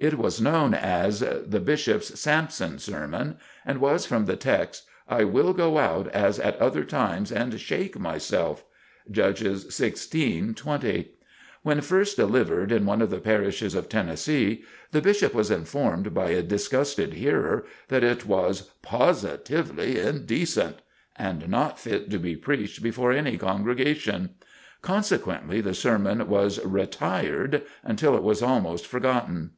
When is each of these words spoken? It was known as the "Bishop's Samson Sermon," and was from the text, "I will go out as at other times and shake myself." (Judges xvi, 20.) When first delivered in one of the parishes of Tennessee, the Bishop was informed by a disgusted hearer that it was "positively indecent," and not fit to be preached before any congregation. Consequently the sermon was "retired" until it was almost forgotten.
It 0.00 0.18
was 0.18 0.40
known 0.40 0.74
as 0.74 1.20
the 1.20 1.60
"Bishop's 1.60 2.18
Samson 2.18 2.78
Sermon," 2.78 3.36
and 3.66 3.80
was 3.80 4.06
from 4.06 4.26
the 4.26 4.36
text, 4.36 4.84
"I 5.08 5.24
will 5.24 5.52
go 5.52 5.78
out 5.78 6.08
as 6.08 6.38
at 6.38 6.56
other 6.60 6.84
times 6.84 7.32
and 7.32 7.58
shake 7.60 7.98
myself." 7.98 8.64
(Judges 9.10 9.66
xvi, 9.66 10.54
20.) 10.54 11.12
When 11.62 11.80
first 11.80 12.16
delivered 12.16 12.70
in 12.70 12.86
one 12.86 13.02
of 13.02 13.10
the 13.10 13.18
parishes 13.18 13.74
of 13.74 13.88
Tennessee, 13.88 14.62
the 14.92 15.00
Bishop 15.00 15.32
was 15.34 15.50
informed 15.50 16.14
by 16.14 16.30
a 16.30 16.42
disgusted 16.42 17.14
hearer 17.14 17.64
that 17.88 18.04
it 18.04 18.24
was 18.24 18.70
"positively 18.82 19.98
indecent," 19.98 20.76
and 21.16 21.48
not 21.48 21.78
fit 21.78 22.08
to 22.10 22.18
be 22.18 22.36
preached 22.36 22.82
before 22.84 23.10
any 23.12 23.36
congregation. 23.36 24.30
Consequently 24.80 25.60
the 25.60 25.74
sermon 25.74 26.28
was 26.28 26.64
"retired" 26.64 27.62
until 27.84 28.16
it 28.16 28.22
was 28.24 28.42
almost 28.42 28.86
forgotten. 28.86 29.52